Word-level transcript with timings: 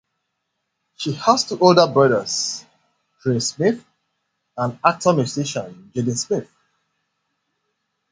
She 0.95 1.11
has 1.11 1.43
two 1.43 1.59
older 1.59 1.85
brothers, 1.85 2.65
Trey 3.21 3.39
Smith 3.39 3.85
and 4.57 4.79
actor-musician, 4.83 5.91
Jaden 5.93 6.17
Smith. 6.17 6.49